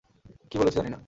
[0.51, 0.99] কী বলেছি জানি না।